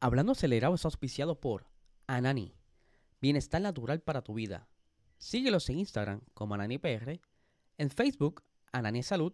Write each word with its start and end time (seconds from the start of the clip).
Hablando 0.00 0.32
acelerado 0.32 0.76
es 0.76 0.84
auspiciado 0.84 1.40
por 1.40 1.66
Anani. 2.06 2.54
Bienestar 3.20 3.60
natural 3.60 4.00
para 4.00 4.22
tu 4.22 4.34
vida. 4.34 4.68
Síguelos 5.18 5.68
en 5.70 5.80
Instagram 5.80 6.20
como 6.34 6.54
AnaniPR, 6.54 7.20
en 7.78 7.90
Facebook 7.90 8.44
Anani 8.70 9.02
Salud 9.02 9.32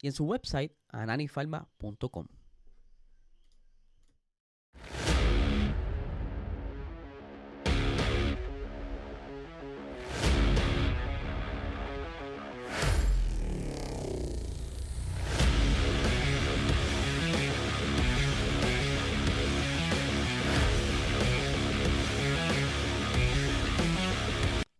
y 0.00 0.06
en 0.06 0.12
su 0.12 0.24
website 0.24 0.72
ananifarma.com. 0.88 2.28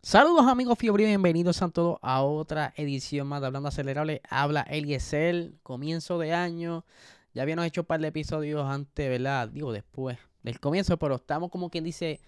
Saludos 0.07 0.45
amigos 0.45 0.77
Fiebre, 0.77 1.03
bienvenidos 1.03 1.63
a 1.63 1.69
todos 1.69 1.97
a 2.03 2.21
otra 2.21 2.75
edición 2.77 3.25
más 3.25 3.41
de 3.41 3.47
Hablando 3.47 3.69
Acelerable. 3.69 4.21
Habla 4.29 4.61
Eliezer, 4.61 5.53
comienzo 5.63 6.19
de 6.19 6.31
año. 6.31 6.85
Ya 7.33 7.41
habíamos 7.41 7.65
hecho 7.65 7.81
un 7.81 7.87
par 7.87 7.99
de 7.99 8.09
episodios 8.09 8.63
antes, 8.69 9.09
¿verdad? 9.09 9.49
Digo, 9.49 9.73
después 9.73 10.19
del 10.43 10.59
comienzo, 10.59 10.99
pero 10.99 11.15
estamos 11.15 11.49
como 11.49 11.71
quien 11.71 11.83
dice 11.83 12.19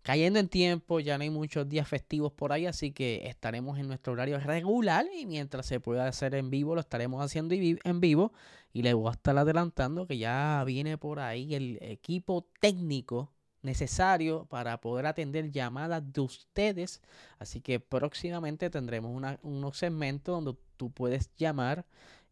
cayendo 0.00 0.38
en 0.38 0.48
tiempo, 0.48 0.98
ya 0.98 1.18
no 1.18 1.24
hay 1.24 1.30
muchos 1.30 1.68
días 1.68 1.86
festivos 1.86 2.32
por 2.32 2.52
ahí, 2.54 2.64
así 2.64 2.92
que 2.92 3.26
estaremos 3.28 3.78
en 3.78 3.88
nuestro 3.88 4.14
horario 4.14 4.40
regular 4.40 5.04
y 5.14 5.26
mientras 5.26 5.66
se 5.66 5.78
pueda 5.78 6.08
hacer 6.08 6.34
en 6.34 6.48
vivo, 6.48 6.74
lo 6.74 6.80
estaremos 6.80 7.22
haciendo 7.22 7.54
en 7.54 8.00
vivo. 8.00 8.32
Y 8.72 8.80
les 8.80 8.94
voy 8.94 9.08
a 9.08 9.12
estar 9.12 9.36
adelantando 9.36 10.06
que 10.06 10.16
ya 10.16 10.64
viene 10.64 10.96
por 10.96 11.20
ahí 11.20 11.54
el 11.54 11.76
equipo 11.82 12.48
técnico 12.62 13.35
necesario 13.66 14.46
para 14.46 14.80
poder 14.80 15.04
atender 15.04 15.50
llamadas 15.50 16.02
de 16.12 16.22
ustedes. 16.22 17.02
Así 17.38 17.60
que 17.60 17.80
próximamente 17.80 18.70
tendremos 18.70 19.14
una, 19.14 19.38
unos 19.42 19.76
segmentos 19.76 20.42
donde 20.42 20.58
tú 20.78 20.90
puedes 20.90 21.30
llamar 21.36 21.84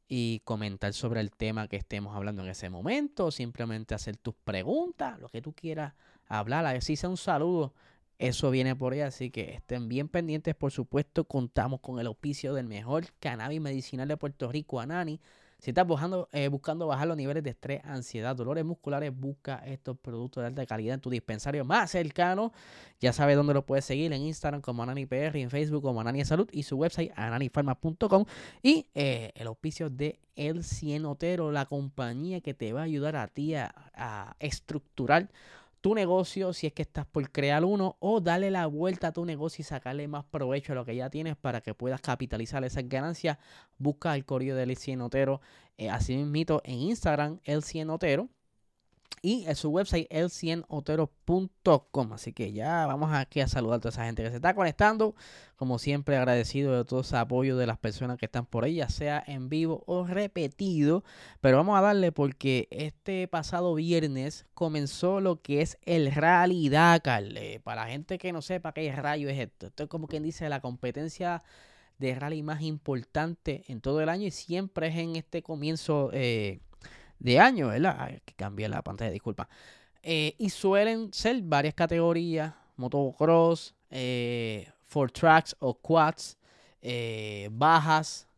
y 0.08 0.40
comentar 0.44 0.92
sobre 0.92 1.20
el 1.20 1.30
tema 1.30 1.68
que 1.68 1.76
estemos 1.76 2.16
hablando 2.16 2.42
en 2.42 2.48
ese 2.48 2.70
momento, 2.70 3.30
simplemente 3.30 3.94
hacer 3.94 4.16
tus 4.16 4.34
preguntas, 4.34 5.18
lo 5.18 5.28
que 5.28 5.42
tú 5.42 5.52
quieras 5.52 5.94
hablar, 6.26 6.66
así 6.66 6.96
sea 6.96 7.08
un 7.08 7.16
saludo, 7.16 7.74
eso 8.18 8.50
viene 8.50 8.76
por 8.76 8.92
ahí, 8.92 9.00
así 9.00 9.30
que 9.30 9.54
estén 9.54 9.88
bien 9.88 10.08
pendientes, 10.08 10.54
por 10.54 10.72
supuesto, 10.72 11.24
contamos 11.24 11.80
con 11.80 11.98
el 11.98 12.06
auspicio 12.06 12.54
del 12.54 12.66
mejor 12.66 13.06
cannabis 13.18 13.60
medicinal 13.60 14.06
de 14.06 14.16
Puerto 14.16 14.52
Rico, 14.52 14.78
Anani, 14.78 15.20
si 15.64 15.70
estás 15.70 15.86
buscando, 15.86 16.28
eh, 16.32 16.48
buscando 16.48 16.86
bajar 16.86 17.08
los 17.08 17.16
niveles 17.16 17.42
de 17.42 17.48
estrés, 17.48 17.80
ansiedad, 17.84 18.36
dolores 18.36 18.66
musculares, 18.66 19.18
busca 19.18 19.62
estos 19.64 19.96
productos 19.96 20.42
de 20.42 20.48
alta 20.48 20.66
calidad 20.66 20.92
en 20.92 21.00
tu 21.00 21.08
dispensario 21.08 21.64
más 21.64 21.90
cercano. 21.90 22.52
Ya 23.00 23.14
sabes 23.14 23.34
dónde 23.34 23.54
lo 23.54 23.64
puedes 23.64 23.86
seguir 23.86 24.12
en 24.12 24.20
Instagram 24.20 24.60
como 24.60 24.82
AnaniPR, 24.82 25.38
en 25.38 25.48
Facebook 25.48 25.80
como 25.80 26.02
Anani 26.02 26.22
Salud 26.26 26.50
y 26.52 26.64
su 26.64 26.76
website 26.76 27.12
ananifarma.com 27.16 28.26
y 28.62 28.88
eh, 28.94 29.32
el 29.36 29.46
auspicio 29.46 29.88
de 29.88 30.20
El 30.36 30.64
Cienotero, 30.64 31.50
la 31.50 31.64
compañía 31.64 32.42
que 32.42 32.52
te 32.52 32.74
va 32.74 32.80
a 32.80 32.84
ayudar 32.84 33.16
a 33.16 33.26
ti 33.28 33.54
a 33.54 34.36
estructurar 34.40 35.30
tu 35.84 35.94
negocio 35.94 36.54
si 36.54 36.66
es 36.66 36.72
que 36.72 36.80
estás 36.80 37.04
por 37.04 37.30
crear 37.30 37.62
uno 37.62 37.98
o 38.00 38.18
darle 38.18 38.50
la 38.50 38.64
vuelta 38.64 39.08
a 39.08 39.12
tu 39.12 39.26
negocio 39.26 39.60
y 39.60 39.66
sacarle 39.66 40.08
más 40.08 40.24
provecho 40.24 40.72
a 40.72 40.76
lo 40.76 40.86
que 40.86 40.96
ya 40.96 41.10
tienes 41.10 41.36
para 41.36 41.60
que 41.60 41.74
puedas 41.74 42.00
capitalizar 42.00 42.64
esas 42.64 42.88
ganancias. 42.88 43.36
Busca 43.76 44.14
el 44.14 44.24
correo 44.24 44.56
del 44.56 44.74
Cienotero, 44.78 45.42
eh, 45.76 45.90
así 45.90 46.16
mismo 46.16 46.62
en 46.64 46.80
Instagram, 46.80 47.38
el 47.44 47.62
Cienotero 47.62 48.30
y 49.24 49.44
en 49.46 49.56
su 49.56 49.70
website 49.70 50.06
el100otero.com. 50.10 52.12
Así 52.12 52.34
que 52.34 52.52
ya 52.52 52.86
vamos 52.86 53.10
aquí 53.14 53.40
a 53.40 53.48
saludar 53.48 53.78
a 53.78 53.80
toda 53.80 53.88
esa 53.88 54.04
gente 54.04 54.22
que 54.22 54.28
se 54.28 54.36
está 54.36 54.54
conectando. 54.54 55.14
Como 55.56 55.78
siempre, 55.78 56.18
agradecido 56.18 56.76
de 56.76 56.84
todo 56.84 57.00
ese 57.00 57.16
apoyo 57.16 57.56
de 57.56 57.66
las 57.66 57.78
personas 57.78 58.18
que 58.18 58.26
están 58.26 58.44
por 58.44 58.64
ahí, 58.64 58.74
ya 58.74 58.90
sea 58.90 59.24
en 59.26 59.48
vivo 59.48 59.82
o 59.86 60.06
repetido. 60.06 61.04
Pero 61.40 61.56
vamos 61.56 61.78
a 61.78 61.80
darle 61.80 62.12
porque 62.12 62.68
este 62.70 63.26
pasado 63.26 63.74
viernes 63.74 64.44
comenzó 64.52 65.22
lo 65.22 65.40
que 65.40 65.62
es 65.62 65.78
el 65.86 66.14
Rally 66.14 66.68
Dakar. 66.68 67.24
Para 67.62 67.86
la 67.86 67.90
gente 67.90 68.18
que 68.18 68.30
no 68.30 68.42
sepa 68.42 68.74
qué 68.74 68.92
rayo 68.92 69.30
es 69.30 69.38
esto, 69.38 69.68
esto 69.68 69.84
es 69.84 69.88
como 69.88 70.06
quien 70.06 70.22
dice 70.22 70.50
la 70.50 70.60
competencia 70.60 71.42
de 71.98 72.14
rally 72.14 72.42
más 72.42 72.60
importante 72.60 73.64
en 73.68 73.80
todo 73.80 74.02
el 74.02 74.10
año 74.10 74.26
y 74.26 74.32
siempre 74.32 74.88
es 74.88 74.96
en 74.96 75.16
este 75.16 75.42
comienzo. 75.42 76.10
Eh, 76.12 76.60
de 77.24 77.40
año, 77.40 77.68
¿verdad? 77.68 77.96
Hay 77.98 78.20
que 78.24 78.34
cambiar 78.34 78.70
la 78.70 78.82
pantalla, 78.82 79.10
disculpa. 79.10 79.48
Eh, 80.02 80.34
y 80.38 80.50
suelen 80.50 81.12
ser 81.14 81.40
varias 81.42 81.72
categorías, 81.72 82.52
motocross, 82.76 83.74
eh, 83.90 84.68
four 84.84 85.10
tracks 85.10 85.56
o 85.58 85.74
quads, 85.74 86.36
eh, 86.82 87.48
bajas, 87.50 88.28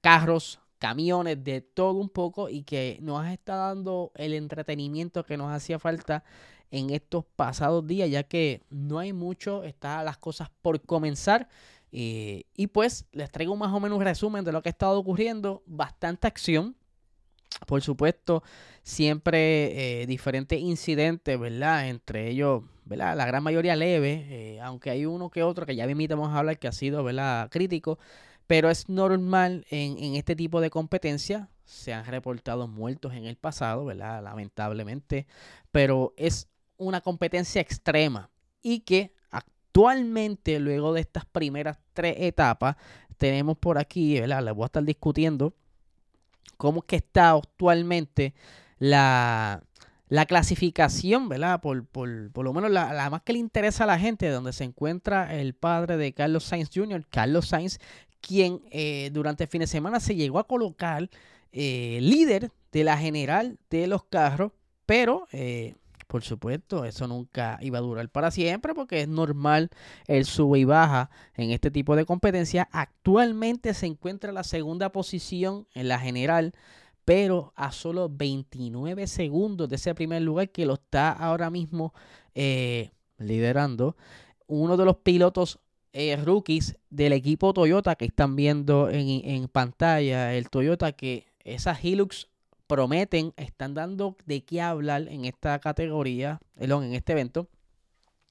carros, 0.00 0.58
camiones, 0.78 1.44
de 1.44 1.60
todo 1.60 1.92
un 1.92 2.08
poco 2.08 2.48
y 2.48 2.62
que 2.62 2.98
nos 3.00 3.26
está 3.26 3.54
dando 3.56 4.10
el 4.16 4.32
entretenimiento 4.32 5.22
que 5.24 5.36
nos 5.36 5.52
hacía 5.52 5.78
falta 5.78 6.24
en 6.70 6.90
estos 6.90 7.24
pasados 7.36 7.86
días, 7.86 8.10
ya 8.10 8.24
que 8.24 8.62
no 8.70 8.98
hay 8.98 9.12
mucho, 9.12 9.62
están 9.62 10.04
las 10.06 10.16
cosas 10.16 10.50
por 10.62 10.80
comenzar. 10.80 11.48
y 11.92 12.66
pues 12.72 13.04
les 13.12 13.30
traigo 13.30 13.54
más 13.54 13.72
o 13.72 13.78
menos 13.78 13.98
un 13.98 14.04
resumen 14.04 14.44
de 14.44 14.50
lo 14.50 14.62
que 14.62 14.70
ha 14.70 14.76
estado 14.76 14.98
ocurriendo, 14.98 15.62
bastante 15.66 16.26
acción, 16.26 16.74
por 17.66 17.82
supuesto, 17.82 18.42
siempre 18.82 20.02
eh, 20.02 20.06
diferentes 20.06 20.60
incidentes, 20.60 21.38
¿verdad? 21.38 21.88
Entre 21.88 22.28
ellos, 22.30 22.62
¿verdad? 22.84 23.16
La 23.16 23.26
gran 23.26 23.42
mayoría 23.42 23.76
leve, 23.76 24.26
eh, 24.28 24.60
aunque 24.60 24.90
hay 24.90 25.06
uno 25.06 25.30
que 25.30 25.42
otro 25.42 25.66
que 25.66 25.76
ya 25.76 25.86
vamos 25.86 26.30
a 26.30 26.38
hablar 26.38 26.58
que 26.58 26.68
ha 26.68 26.72
sido, 26.72 27.02
¿verdad? 27.04 27.50
Crítico, 27.50 27.98
pero 28.46 28.70
es 28.70 28.88
normal 28.88 29.66
en, 29.70 29.98
en 29.98 30.16
este 30.16 30.36
tipo 30.36 30.60
de 30.60 30.70
competencia. 30.70 31.48
Se 31.64 31.94
han 31.94 32.04
reportado 32.04 32.68
muertos 32.68 33.14
en 33.14 33.24
el 33.24 33.36
pasado, 33.36 33.86
¿verdad? 33.86 34.22
Lamentablemente, 34.22 35.26
pero 35.72 36.12
es 36.16 36.48
una 36.76 37.00
competencia 37.00 37.62
extrema 37.62 38.30
y 38.62 38.80
que 38.80 39.14
actualmente, 39.30 40.58
luego 40.60 40.92
de 40.92 41.00
estas 41.00 41.24
primeras 41.24 41.78
tres 41.94 42.16
etapas, 42.18 42.76
tenemos 43.16 43.56
por 43.56 43.78
aquí, 43.78 44.20
¿verdad? 44.20 44.42
Les 44.44 44.54
voy 44.54 44.64
a 44.64 44.66
estar 44.66 44.84
discutiendo 44.84 45.54
cómo 46.56 46.82
que 46.82 46.96
está 46.96 47.30
actualmente 47.30 48.34
la, 48.78 49.62
clasificación, 50.28 51.28
¿verdad? 51.28 51.60
Por, 51.60 51.86
por, 51.86 52.08
lo 52.08 52.52
menos 52.52 52.70
la, 52.70 53.10
más 53.10 53.22
que 53.22 53.32
le 53.32 53.38
interesa 53.38 53.84
a 53.84 53.88
la 53.88 53.98
gente, 53.98 54.28
donde 54.28 54.52
se 54.52 54.64
encuentra 54.64 55.34
el 55.34 55.54
padre 55.54 55.96
de 55.96 56.12
Carlos 56.12 56.44
Sainz 56.44 56.70
Jr., 56.72 57.06
Carlos 57.10 57.48
Sainz, 57.48 57.78
quien 58.20 58.62
eh, 58.70 59.10
durante 59.12 59.44
el 59.44 59.50
fin 59.50 59.60
de 59.60 59.66
semana 59.66 60.00
se 60.00 60.14
llegó 60.14 60.38
a 60.38 60.46
colocar 60.46 61.10
eh, 61.52 61.98
líder 62.00 62.50
de 62.72 62.84
la 62.84 62.96
general 62.96 63.58
de 63.70 63.86
los 63.86 64.04
carros, 64.04 64.52
pero 64.86 65.28
eh, 65.32 65.74
por 66.14 66.22
supuesto, 66.22 66.84
eso 66.84 67.08
nunca 67.08 67.58
iba 67.60 67.78
a 67.78 67.80
durar 67.80 68.08
para 68.08 68.30
siempre 68.30 68.72
porque 68.72 69.00
es 69.00 69.08
normal 69.08 69.68
el 70.06 70.24
sube 70.26 70.60
y 70.60 70.64
baja 70.64 71.10
en 71.34 71.50
este 71.50 71.72
tipo 71.72 71.96
de 71.96 72.04
competencia. 72.04 72.68
Actualmente 72.70 73.74
se 73.74 73.86
encuentra 73.86 74.28
en 74.28 74.36
la 74.36 74.44
segunda 74.44 74.92
posición 74.92 75.66
en 75.74 75.88
la 75.88 75.98
general, 75.98 76.54
pero 77.04 77.52
a 77.56 77.72
solo 77.72 78.08
29 78.08 79.08
segundos 79.08 79.68
de 79.68 79.74
ese 79.74 79.92
primer 79.96 80.22
lugar 80.22 80.50
que 80.50 80.66
lo 80.66 80.74
está 80.74 81.10
ahora 81.10 81.50
mismo 81.50 81.92
eh, 82.36 82.92
liderando. 83.18 83.96
Uno 84.46 84.76
de 84.76 84.84
los 84.84 84.98
pilotos 84.98 85.58
eh, 85.92 86.14
rookies 86.14 86.76
del 86.90 87.12
equipo 87.12 87.52
Toyota 87.52 87.96
que 87.96 88.04
están 88.04 88.36
viendo 88.36 88.88
en, 88.88 89.08
en 89.28 89.48
pantalla, 89.48 90.32
el 90.32 90.48
Toyota 90.48 90.92
que 90.92 91.26
esa 91.40 91.76
Hilux 91.76 92.28
prometen, 92.66 93.32
están 93.36 93.74
dando 93.74 94.16
de 94.26 94.44
qué 94.44 94.60
hablar 94.60 95.08
en 95.08 95.24
esta 95.24 95.58
categoría, 95.58 96.40
en 96.56 96.94
este 96.94 97.12
evento, 97.12 97.48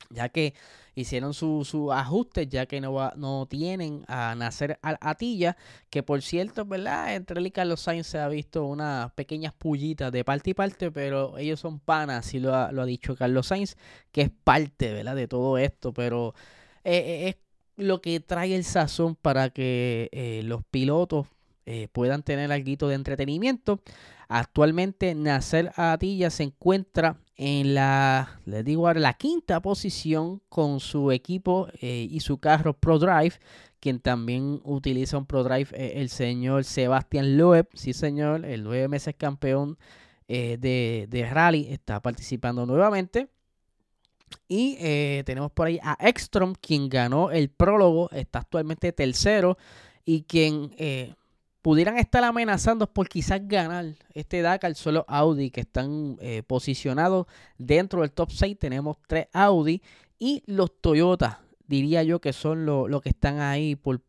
ya 0.10 0.30
que 0.30 0.54
hicieron 0.96 1.34
sus 1.34 1.68
su 1.68 1.92
ajustes, 1.92 2.48
ya 2.50 2.66
que 2.66 2.80
no, 2.80 3.12
no 3.16 3.48
tienen 3.48 4.06
a 4.08 4.36
nacer 4.36 4.80
al 4.82 4.98
Atilla, 5.02 5.58
que 5.90 6.04
por 6.04 6.22
cierto, 6.22 6.66
¿verdad? 6.66 7.16
Entre 7.16 7.40
él 7.40 7.48
y 7.48 7.52
Carlos 7.52 7.82
Sainz 7.82 8.08
se 8.08 8.20
ha 8.20 8.28
visto 8.28 8.66
unas 8.66 9.12
pequeñas 9.14 9.54
pullitas 9.54 10.12
de 10.12 10.24
parte 10.24 10.52
y 10.52 10.54
parte, 10.54 10.92
pero 10.92 11.38
ellos 11.38 11.60
son 11.60 11.80
panas, 11.80 12.28
así 12.28 12.40
lo 12.40 12.54
ha, 12.54 12.72
lo 12.72 12.84
ha 12.84 12.86
dicho 12.86 13.16
Carlos 13.16 13.48
Sainz, 13.48 13.76
que 14.12 14.22
es 14.22 14.32
parte, 14.44 14.94
¿verdad? 14.94 15.16
De 15.16 15.28
todo 15.28 15.58
esto, 15.58 15.94
pero 15.94 16.34
eh, 16.84 16.98
eh, 16.98 17.30
es 17.30 17.36
lo 17.86 18.02
que 18.02 18.20
trae 18.20 18.56
el 18.56 18.64
sazón 18.64 19.16
para 19.16 19.50
que 19.50 20.10
eh, 20.12 20.42
los 20.44 20.64
pilotos 20.64 21.28
puedan 21.94 22.24
tener 22.24 22.52
algo 22.52 22.90
de 22.90 22.96
entretenimiento. 22.96 23.80
Actualmente 24.36 25.14
Nacer 25.14 25.72
Atilla 25.76 26.32
se 26.32 26.42
encuentra 26.42 27.18
en 27.36 27.76
la, 27.76 28.40
les 28.46 28.66
digo 28.66 28.92
la 28.92 29.14
quinta 29.14 29.62
posición 29.62 30.42
con 30.50 30.80
su 30.80 31.12
equipo 31.12 31.68
eh, 31.80 32.08
y 32.10 32.20
su 32.22 32.40
carro 32.40 32.74
ProDrive, 32.74 33.36
quien 33.80 34.00
también 34.00 34.60
utiliza 34.64 35.20
un 35.20 35.28
ProDrive, 35.28 35.70
eh, 35.74 36.02
el 36.02 36.10
señor 36.10 36.64
Sebastián 36.64 37.38
Loeb, 37.38 37.68
sí 37.76 37.94
señor, 37.94 38.44
el 38.44 38.64
nueve 38.64 38.88
meses 38.88 39.14
campeón 39.16 39.78
eh, 40.28 40.58
de, 40.60 41.30
rally 41.30 41.68
está 41.70 42.02
participando 42.02 42.66
nuevamente. 42.66 43.30
Y 44.48 44.78
tenemos 45.26 45.52
por 45.52 45.68
ahí 45.68 45.80
a 45.84 45.96
Ekstrom, 46.00 46.56
quien 46.60 46.90
ganó 46.90 47.30
el 47.30 47.52
prólogo, 47.52 48.10
está 48.10 48.40
actualmente 48.40 48.92
tercero 48.92 49.60
y 50.06 50.24
quien 50.24 50.72
pudieran 51.64 51.98
estar 51.98 52.24
amenazando 52.24 52.86
por 52.86 53.10
quizás 53.10 53.42
ganar 53.48 53.96
este 54.14 54.44
Dakar, 54.44 54.76
solo 54.76 55.06
Audi, 55.08 55.50
que 55.50 55.62
están 55.62 56.20
posicionados 56.46 57.26
dentro 57.58 58.02
del 58.02 58.12
top 58.12 58.30
6. 58.32 58.60
Tenemos 58.60 58.98
tres 59.08 59.28
Audi 59.34 59.82
y 60.20 60.44
los 60.46 60.80
Toyota, 60.80 61.42
diría 61.66 62.04
yo 62.04 62.22
que 62.22 62.34
son 62.34 62.66
los 62.66 63.02
que 63.02 63.10
están 63.10 63.40
ahí 63.40 63.76
por 63.76 64.02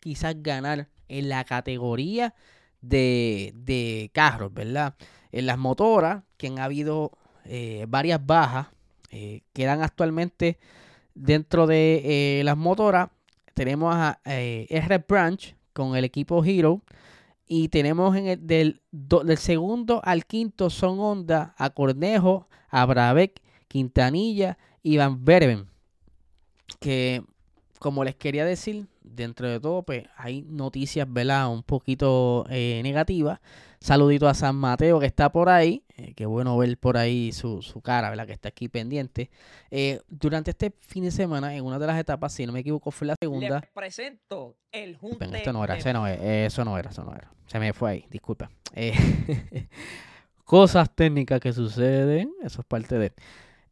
quizás 0.00 0.34
ganar 0.42 0.88
en 1.08 1.28
la 1.28 1.44
categoría 1.44 2.34
de, 2.80 4.10
carros, 4.12 4.52
¿verdad? 4.52 4.94
En 5.32 5.46
las 5.46 5.58
motoras, 5.58 6.22
que 6.36 6.46
han 6.48 6.58
habido 6.58 7.12
eh, 7.44 7.86
varias 7.88 8.24
bajas, 8.24 8.68
eh, 9.10 9.42
quedan 9.52 9.82
actualmente 9.82 10.58
dentro 11.14 11.66
de 11.66 12.40
eh, 12.40 12.44
las 12.44 12.56
motoras. 12.56 13.10
Tenemos 13.54 13.94
a 13.94 14.20
R 14.24 15.04
Branch 15.08 15.56
con 15.76 15.94
el 15.94 16.04
equipo 16.04 16.42
Hero. 16.42 16.82
Y 17.46 17.68
tenemos 17.68 18.16
en 18.16 18.26
el, 18.26 18.40
del, 18.90 19.38
segundo 19.38 20.00
al 20.02 20.24
quinto 20.24 20.70
son 20.70 20.98
Honda, 20.98 21.54
a 21.58 21.70
Cornejo, 21.70 22.48
a 22.70 22.84
Brabec, 22.86 23.40
Quintanilla 23.68 24.58
y 24.82 24.96
Van 24.96 25.24
Berben. 25.24 25.68
Que 26.80 27.22
como 27.78 28.02
les 28.02 28.16
quería 28.16 28.44
decir, 28.44 28.86
dentro 29.06 29.48
de 29.48 29.60
todo, 29.60 29.82
pues 29.82 30.04
hay 30.16 30.42
noticias, 30.42 31.06
¿verdad? 31.10 31.48
Un 31.50 31.62
poquito 31.62 32.44
eh, 32.50 32.80
negativas. 32.82 33.40
Saludito 33.80 34.28
a 34.28 34.34
San 34.34 34.56
Mateo 34.56 34.98
que 35.00 35.06
está 35.06 35.30
por 35.30 35.48
ahí. 35.48 35.84
Eh, 35.96 36.12
qué 36.14 36.26
bueno 36.26 36.56
ver 36.56 36.76
por 36.78 36.96
ahí 36.96 37.32
su, 37.32 37.62
cara, 37.82 38.10
¿verdad? 38.10 38.26
Que 38.26 38.32
está 38.32 38.48
aquí 38.48 38.68
pendiente. 38.68 39.30
Eh, 39.70 40.00
durante 40.08 40.50
este 40.50 40.72
fin 40.80 41.04
de 41.04 41.10
semana, 41.10 41.54
en 41.54 41.64
una 41.64 41.78
de 41.78 41.86
las 41.86 41.98
etapas, 41.98 42.32
si 42.32 42.46
no 42.46 42.52
me 42.52 42.60
equivoco, 42.60 42.90
fue 42.90 43.06
la 43.06 43.14
segunda. 43.20 43.60
Les 43.60 43.70
presento 43.70 44.56
el 44.72 44.96
junte. 44.96 45.24
esto 45.24 45.52
no 45.52 45.62
era, 45.62 45.74
no, 45.74 45.80
eso 45.80 46.64
no 46.64 46.76
era, 46.78 46.90
eso 46.90 47.04
no 47.04 47.14
era. 47.14 47.30
Se 47.46 47.58
me 47.58 47.72
fue 47.72 47.90
ahí, 47.90 48.06
disculpa. 48.10 48.50
cosas 50.44 50.90
técnicas 50.94 51.40
que 51.40 51.52
suceden, 51.52 52.32
eso 52.42 52.60
es 52.60 52.66
parte 52.66 52.98
de... 52.98 53.12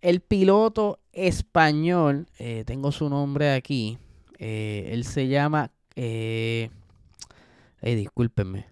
El 0.00 0.20
piloto 0.20 1.00
español, 1.12 2.26
tengo 2.66 2.92
su 2.92 3.08
nombre 3.08 3.54
aquí, 3.54 3.98
eh, 4.46 4.90
él 4.92 5.04
se 5.04 5.26
llama. 5.26 5.70
Eh, 5.96 6.68
discúlpenme. 7.80 8.66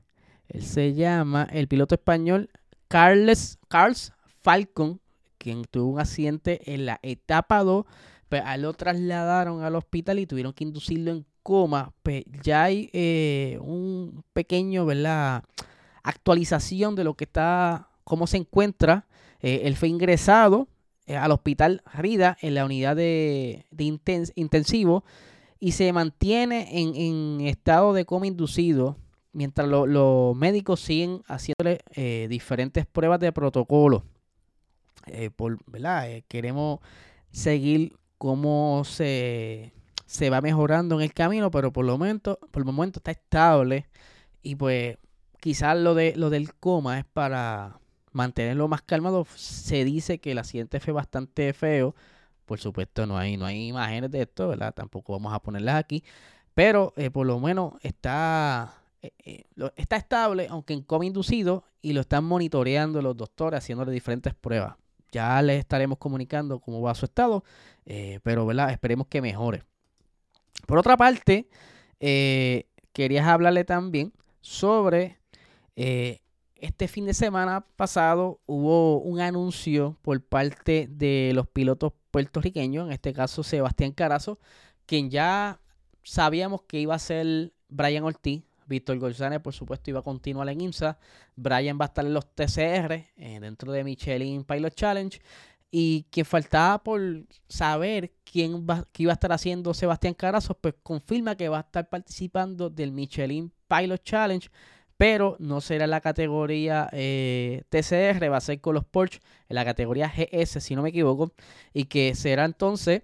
Él 0.48 0.62
se 0.62 0.92
llama 0.92 1.48
el 1.50 1.66
piloto 1.66 1.94
español 1.94 2.50
Carles, 2.88 3.58
Carls 3.68 4.12
Falcon, 4.42 5.00
quien 5.38 5.64
tuvo 5.64 5.92
un 5.92 6.00
accidente 6.00 6.74
en 6.74 6.84
la 6.84 7.00
etapa 7.02 7.64
2. 7.64 7.86
Pues 8.28 8.42
lo 8.58 8.74
trasladaron 8.74 9.62
al 9.62 9.74
hospital 9.76 10.18
y 10.18 10.26
tuvieron 10.26 10.52
que 10.52 10.64
inducirlo 10.64 11.10
en 11.10 11.24
coma. 11.42 11.94
Pues 12.02 12.24
ya 12.42 12.64
hay 12.64 12.90
eh, 12.92 13.58
un 13.62 14.24
pequeño, 14.34 14.84
¿verdad? 14.84 15.42
Actualización 16.02 16.96
de 16.96 17.04
lo 17.04 17.14
que 17.14 17.24
está, 17.24 17.88
cómo 18.04 18.26
se 18.26 18.36
encuentra. 18.36 19.06
Eh, 19.40 19.62
él 19.64 19.76
fue 19.76 19.88
ingresado 19.88 20.68
al 21.08 21.32
hospital 21.32 21.82
Rida 21.94 22.36
en 22.42 22.54
la 22.54 22.66
unidad 22.66 22.94
de 22.94 23.64
intensivo 24.34 25.04
y 25.62 25.70
se 25.70 25.92
mantiene 25.92 26.66
en, 26.72 27.40
estado 27.42 27.92
de 27.92 28.04
coma 28.04 28.26
inducido 28.26 28.96
mientras 29.32 29.68
los 29.68 30.34
médicos 30.34 30.80
siguen 30.80 31.22
haciéndole 31.28 31.78
eh, 31.92 32.26
diferentes 32.28 32.84
pruebas 32.84 33.20
de 33.20 33.30
protocolo. 33.30 34.02
Eh, 35.06 35.30
por, 35.30 35.58
eh, 35.72 36.24
queremos 36.26 36.80
seguir 37.30 37.96
cómo 38.18 38.82
se, 38.84 39.72
se, 40.04 40.30
va 40.30 40.40
mejorando 40.40 40.96
en 40.96 41.02
el 41.02 41.14
camino, 41.14 41.52
pero 41.52 41.72
por, 41.72 41.84
lo 41.84 41.92
momento, 41.92 42.40
por 42.50 42.62
el 42.62 42.66
momento 42.66 42.98
está 42.98 43.12
estable 43.12 43.86
y 44.42 44.56
pues 44.56 44.98
quizás 45.38 45.78
lo, 45.78 45.94
de, 45.94 46.14
lo 46.16 46.28
del 46.28 46.54
coma 46.54 46.98
es 46.98 47.04
para 47.04 47.78
mantenerlo 48.10 48.66
más 48.66 48.82
calmado. 48.82 49.28
Se 49.36 49.84
dice 49.84 50.18
que 50.18 50.32
el 50.32 50.38
accidente 50.38 50.80
fue 50.80 50.92
bastante 50.92 51.52
feo 51.52 51.94
por 52.52 52.60
supuesto, 52.60 53.06
no 53.06 53.16
hay, 53.16 53.38
no 53.38 53.46
hay 53.46 53.68
imágenes 53.68 54.10
de 54.10 54.20
esto, 54.20 54.48
¿verdad? 54.48 54.74
Tampoco 54.74 55.14
vamos 55.14 55.32
a 55.32 55.38
ponerlas 55.38 55.76
aquí. 55.76 56.04
Pero 56.52 56.92
eh, 56.98 57.08
por 57.08 57.26
lo 57.26 57.40
menos 57.40 57.72
está, 57.80 58.74
eh, 59.00 59.10
eh, 59.24 59.44
está 59.74 59.96
estable, 59.96 60.48
aunque 60.50 60.74
en 60.74 60.82
coma 60.82 61.06
inducido, 61.06 61.64
y 61.80 61.94
lo 61.94 62.02
están 62.02 62.24
monitoreando 62.24 63.00
los 63.00 63.16
doctores, 63.16 63.56
haciéndole 63.56 63.90
diferentes 63.90 64.34
pruebas. 64.34 64.74
Ya 65.10 65.40
les 65.40 65.60
estaremos 65.60 65.96
comunicando 65.96 66.60
cómo 66.60 66.82
va 66.82 66.94
su 66.94 67.06
estado, 67.06 67.42
pero 68.22 68.44
¿verdad? 68.44 68.70
esperemos 68.70 69.06
que 69.06 69.22
mejore. 69.22 69.62
Por 70.66 70.76
otra 70.76 70.98
parte, 70.98 71.48
quería 71.98 73.32
hablarle 73.32 73.64
también 73.64 74.12
sobre 74.42 75.20
este 75.74 76.86
fin 76.86 77.06
de 77.06 77.14
semana 77.14 77.64
pasado 77.76 78.40
hubo 78.44 79.00
un 79.00 79.20
anuncio 79.20 79.96
por 80.02 80.22
parte 80.22 80.86
de 80.90 81.32
los 81.34 81.48
pilotos 81.48 81.94
puertorriqueños, 82.12 82.86
en 82.86 82.92
este 82.92 83.12
caso 83.12 83.42
Sebastián 83.42 83.90
Carazo, 83.90 84.38
quien 84.86 85.10
ya 85.10 85.58
sabíamos 86.04 86.62
que 86.62 86.78
iba 86.78 86.94
a 86.94 87.00
ser 87.00 87.52
Brian 87.68 88.04
Ortiz. 88.04 88.44
Víctor 88.64 88.98
González, 88.98 89.40
por 89.40 89.52
supuesto, 89.52 89.90
iba 89.90 90.00
a 90.00 90.04
continuar 90.04 90.48
en 90.48 90.60
IMSA. 90.60 90.96
Brian 91.34 91.78
va 91.78 91.86
a 91.86 91.88
estar 91.88 92.06
en 92.06 92.14
los 92.14 92.26
TCR, 92.26 92.92
eh, 93.16 93.38
dentro 93.40 93.72
de 93.72 93.82
Michelin 93.84 94.44
Pilot 94.44 94.74
Challenge. 94.74 95.20
Y 95.70 96.04
quien 96.10 96.24
faltaba 96.24 96.82
por 96.82 97.00
saber 97.48 98.12
quién 98.24 98.66
va, 98.66 98.86
qué 98.92 99.02
iba 99.02 99.12
a 99.12 99.14
estar 99.14 99.32
haciendo 99.32 99.74
Sebastián 99.74 100.14
Carazo, 100.14 100.54
pues 100.54 100.74
confirma 100.82 101.34
que 101.34 101.48
va 101.48 101.58
a 101.58 101.62
estar 101.62 101.88
participando 101.88 102.70
del 102.70 102.92
Michelin 102.92 103.52
Pilot 103.68 104.02
Challenge 104.04 104.48
pero 105.02 105.34
no 105.40 105.60
será 105.60 105.88
la 105.88 106.00
categoría 106.00 106.88
eh, 106.92 107.64
TCR, 107.70 108.30
va 108.30 108.36
a 108.36 108.40
ser 108.40 108.60
con 108.60 108.74
los 108.74 108.84
Porsche 108.84 109.18
en 109.48 109.56
la 109.56 109.64
categoría 109.64 110.06
GS, 110.06 110.60
si 110.60 110.76
no 110.76 110.82
me 110.82 110.90
equivoco, 110.90 111.32
y 111.74 111.86
que 111.86 112.14
será 112.14 112.44
entonces 112.44 113.02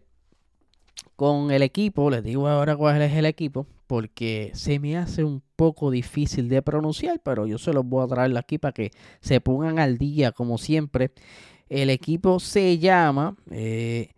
con 1.17 1.51
el 1.51 1.61
equipo, 1.63 2.09
les 2.09 2.23
digo 2.23 2.47
ahora 2.47 2.77
cuál 2.77 3.03
es 3.03 3.13
el 3.15 3.27
equipo, 3.27 3.67
porque 3.89 4.53
se 4.55 4.79
me 4.79 4.97
hace 4.97 5.25
un 5.25 5.43
poco 5.57 5.91
difícil 5.91 6.49
de 6.49 6.63
pronunciar, 6.63 7.19
pero 7.21 7.49
yo 7.49 7.59
se 7.59 7.73
los 7.73 7.85
voy 7.85 8.05
a 8.05 8.07
traer 8.07 8.39
aquí 8.39 8.59
para 8.59 8.71
que 8.71 8.93
se 9.21 9.41
pongan 9.41 9.81
al 9.81 9.99
día, 9.99 10.31
como 10.31 10.57
siempre. 10.57 11.11
El 11.69 11.91
equipo 11.91 12.39
se 12.39 12.79
llama 12.79 13.35
eh, 13.51 14.11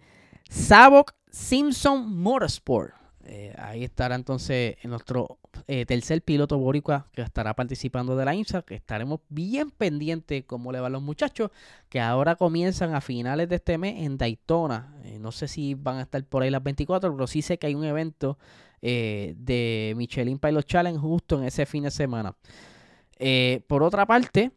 Savok 0.50 1.12
Simpson 1.30 2.14
Motorsport. 2.14 2.99
Eh, 3.32 3.54
ahí 3.58 3.84
estará 3.84 4.16
entonces 4.16 4.74
nuestro 4.82 5.38
eh, 5.68 5.86
tercer 5.86 6.20
piloto 6.20 6.58
boricua 6.58 7.06
que 7.12 7.22
estará 7.22 7.54
participando 7.54 8.16
de 8.16 8.24
la 8.24 8.34
IMSA, 8.34 8.62
que 8.62 8.74
estaremos 8.74 9.20
bien 9.28 9.70
pendientes 9.70 10.42
cómo 10.46 10.72
le 10.72 10.80
van 10.80 10.90
los 10.90 11.02
muchachos, 11.02 11.52
que 11.88 12.00
ahora 12.00 12.34
comienzan 12.34 12.92
a 12.92 13.00
finales 13.00 13.48
de 13.48 13.54
este 13.54 13.78
mes 13.78 14.04
en 14.04 14.18
Daytona. 14.18 14.96
Eh, 15.04 15.20
no 15.20 15.30
sé 15.30 15.46
si 15.46 15.74
van 15.74 15.98
a 15.98 16.02
estar 16.02 16.24
por 16.24 16.42
ahí 16.42 16.50
las 16.50 16.64
24, 16.64 17.14
pero 17.14 17.28
sí 17.28 17.40
sé 17.40 17.56
que 17.56 17.68
hay 17.68 17.76
un 17.76 17.84
evento 17.84 18.36
de 18.82 19.92
Michelin 19.94 20.38
Pilot 20.38 20.66
Challenge 20.66 20.98
justo 20.98 21.38
en 21.38 21.44
ese 21.44 21.66
fin 21.66 21.84
de 21.84 21.92
semana. 21.92 22.34
por 23.68 23.84
otra 23.84 24.06
parte, 24.06 24.50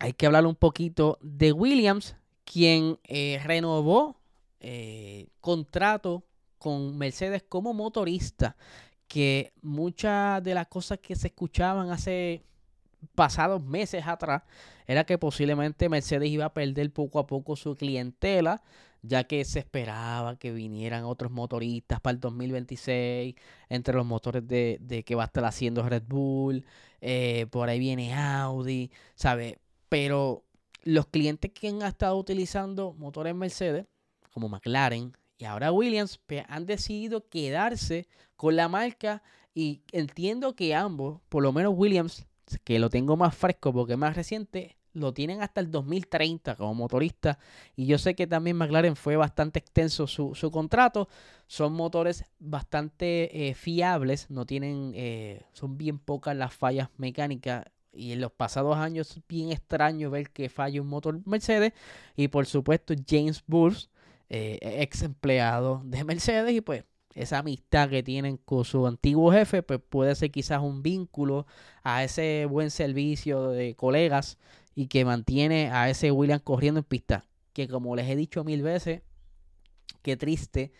hay 0.00 0.12
que 0.12 0.26
hablar 0.26 0.44
un 0.44 0.56
poquito 0.56 1.18
de 1.22 1.52
Williams, 1.52 2.16
quien 2.44 2.98
renovó 3.42 4.20
contrato 5.40 6.24
con 6.64 6.96
Mercedes 6.96 7.44
como 7.46 7.74
motorista, 7.74 8.56
que 9.06 9.52
muchas 9.60 10.42
de 10.42 10.54
las 10.54 10.66
cosas 10.66 10.98
que 10.98 11.14
se 11.14 11.26
escuchaban 11.26 11.90
hace 11.90 12.42
pasados 13.14 13.62
meses 13.62 14.06
atrás 14.06 14.44
era 14.86 15.04
que 15.04 15.18
posiblemente 15.18 15.90
Mercedes 15.90 16.30
iba 16.30 16.46
a 16.46 16.54
perder 16.54 16.90
poco 16.90 17.18
a 17.18 17.26
poco 17.26 17.54
su 17.54 17.74
clientela, 17.74 18.62
ya 19.02 19.24
que 19.24 19.44
se 19.44 19.58
esperaba 19.58 20.38
que 20.38 20.52
vinieran 20.52 21.04
otros 21.04 21.30
motoristas 21.30 22.00
para 22.00 22.14
el 22.14 22.20
2026, 22.20 23.34
entre 23.68 23.94
los 23.94 24.06
motores 24.06 24.48
de, 24.48 25.04
que 25.04 25.14
va 25.14 25.24
a 25.24 25.26
estar 25.26 25.44
haciendo 25.44 25.86
Red 25.86 26.04
Bull, 26.08 26.64
eh, 27.02 27.46
por 27.50 27.68
ahí 27.68 27.78
viene 27.78 28.14
Audi, 28.14 28.90
¿sabe? 29.16 29.58
Pero 29.90 30.44
los 30.82 31.08
clientes 31.08 31.50
que 31.50 31.68
han 31.68 31.82
estado 31.82 32.16
utilizando 32.16 32.94
motores 32.94 33.34
Mercedes, 33.34 33.84
como 34.32 34.48
McLaren, 34.48 35.12
y 35.38 35.44
ahora 35.44 35.72
Williams 35.72 36.18
pues, 36.26 36.44
han 36.48 36.66
decidido 36.66 37.28
quedarse 37.28 38.06
con 38.36 38.56
la 38.56 38.68
marca 38.68 39.22
y 39.54 39.82
entiendo 39.92 40.54
que 40.56 40.74
ambos, 40.74 41.20
por 41.28 41.42
lo 41.42 41.52
menos 41.52 41.74
Williams, 41.76 42.26
que 42.64 42.78
lo 42.78 42.90
tengo 42.90 43.16
más 43.16 43.34
fresco 43.34 43.72
porque 43.72 43.92
es 43.92 43.98
más 43.98 44.16
reciente, 44.16 44.76
lo 44.92 45.12
tienen 45.12 45.42
hasta 45.42 45.60
el 45.60 45.70
2030 45.70 46.56
como 46.56 46.74
motorista. 46.74 47.38
Y 47.76 47.86
yo 47.86 47.98
sé 47.98 48.14
que 48.14 48.26
también 48.26 48.56
McLaren 48.56 48.96
fue 48.96 49.16
bastante 49.16 49.58
extenso 49.58 50.06
su, 50.06 50.50
contrato. 50.52 51.08
Son 51.46 51.72
motores 51.72 52.24
bastante 52.38 53.48
eh, 53.48 53.54
fiables, 53.54 54.30
no 54.30 54.46
tienen, 54.46 54.92
eh, 54.94 55.42
son 55.52 55.76
bien 55.76 55.98
pocas 55.98 56.36
las 56.36 56.54
fallas 56.54 56.88
mecánicas 56.96 57.64
y 57.92 58.12
en 58.12 58.20
los 58.20 58.32
pasados 58.32 58.76
años 58.76 59.16
es 59.16 59.22
bien 59.28 59.52
extraño 59.52 60.10
ver 60.10 60.30
que 60.30 60.48
falla 60.48 60.80
un 60.80 60.88
motor 60.88 61.20
Mercedes. 61.26 61.72
Y 62.16 62.28
por 62.28 62.46
supuesto 62.46 62.94
James 63.06 63.42
Bulls, 63.46 63.90
eh, 64.36 64.82
ex 64.82 65.02
empleado 65.02 65.80
de 65.84 66.02
Mercedes 66.02 66.52
y 66.52 66.60
pues 66.60 66.82
esa 67.14 67.38
amistad 67.38 67.88
que 67.88 68.02
tienen 68.02 68.36
con 68.36 68.64
su 68.64 68.84
antiguo 68.84 69.30
jefe, 69.30 69.62
pues 69.62 69.78
puede 69.88 70.12
ser 70.16 70.32
quizás 70.32 70.60
un 70.60 70.82
vínculo 70.82 71.46
a 71.84 72.02
ese 72.02 72.44
buen 72.50 72.72
servicio 72.72 73.50
de 73.50 73.76
colegas 73.76 74.36
y 74.74 74.88
que 74.88 75.04
mantiene 75.04 75.70
a 75.70 75.88
ese 75.88 76.10
William 76.10 76.40
corriendo 76.40 76.80
en 76.80 76.84
pista. 76.84 77.24
Que 77.52 77.68
como 77.68 77.94
les 77.94 78.10
he 78.10 78.16
dicho 78.16 78.42
mil 78.42 78.62
veces, 78.62 79.02
qué 80.02 80.16
triste 80.16 80.72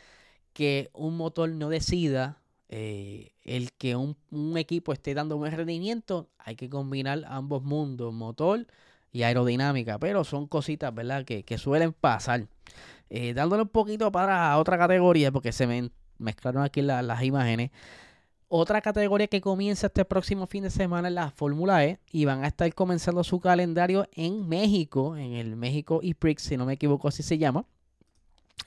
que 0.53 0.91
un 0.93 1.17
motor 1.17 1.49
no 1.49 1.69
decida 1.69 2.43
eh, 2.69 3.35
el 3.45 3.73
que 3.73 3.95
un, 3.95 4.17
equipo 4.57 4.93
esté 4.93 5.15
dando 5.15 5.37
un 5.37 5.49
rendimiento. 5.49 6.29
Hay 6.39 6.57
que 6.57 6.69
combinar 6.69 7.23
ambos 7.29 7.63
mundos, 7.63 8.13
motor 8.13 8.67
y 9.15 9.23
aerodinámica. 9.23 9.99
Pero 9.99 10.25
son 10.25 10.47
cositas, 10.47 10.95
¿verdad? 10.95 11.25
Que, 11.25 11.57
suelen 11.57 11.95
pasar. 11.95 12.47
Eh, 13.09 13.33
dándole 13.33 13.63
un 13.63 13.69
poquito 13.69 14.13
para 14.13 14.59
otra 14.59 14.77
categoría, 14.77 15.33
porque 15.33 15.53
se 15.53 15.67
me 15.67 15.91
mezclaron 16.19 16.63
aquí 16.63 16.83
las 16.83 17.23
imágenes. 17.23 17.71
Otra 18.49 18.81
categoría 18.83 19.29
que 19.29 19.41
comienza 19.41 19.87
este 19.87 20.05
próximo 20.05 20.47
fin 20.47 20.65
de 20.65 20.71
semana 20.71 21.09
es 21.09 21.15
la 21.15 21.31
Fórmula 21.31 21.85
E 21.85 21.99
y 22.13 22.25
van 22.25 22.45
a 22.45 22.49
estar 22.49 22.73
comenzando 22.75 23.25
su 23.25 23.41
calendario 23.41 24.07
en 24.13 24.49
México, 24.49 25.17
en 25.17 25.33
el 25.33 25.57
México 25.57 26.01
E-Prix, 26.03 26.43
si 26.43 26.57
no 26.57 26.67
me 26.67 26.75
equivoco 26.75 27.09
así 27.09 27.23
se 27.23 27.39
llama. 27.39 27.65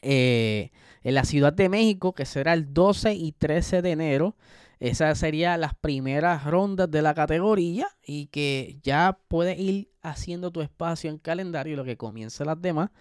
Eh, 0.02 0.72
en 1.04 1.14
la 1.14 1.26
Ciudad 1.26 1.54
de 1.54 1.70
México, 1.70 2.14
que 2.14 2.26
será 2.26 2.54
el 2.54 2.74
12 2.74 3.14
y 3.14 3.34
13 3.34 3.82
de 3.82 3.92
enero. 3.92 4.36
Esas 4.80 5.18
serían 5.18 5.62
las 5.62 5.74
primeras 5.74 6.44
rondas 6.46 6.90
de 6.92 7.02
la 7.02 7.14
categoría 7.14 7.88
y 8.06 8.28
que 8.28 8.78
ya 8.84 9.18
puedes 9.28 9.60
ir 9.60 9.90
haciendo 10.02 10.52
tu 10.52 10.62
espacio 10.62 11.10
en 11.10 11.18
calendario, 11.18 11.76
lo 11.76 11.84
que 11.84 11.98
comienza 11.98 12.46
las 12.46 12.62
demás. 12.62 12.92